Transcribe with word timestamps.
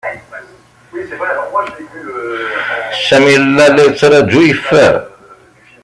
Sami 3.05 3.29
yella 3.33 3.65
la 3.75 3.81
yettṛaju 3.85 4.41
yeffer. 4.43 4.95